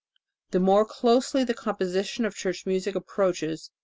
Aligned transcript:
the 0.49 0.59
more 0.59 0.83
closely 0.83 1.43
the 1.43 1.53
composition 1.53 2.25
of 2.25 2.33
church 2.33 2.65
music 2.65 2.95
approaches 2.95 3.69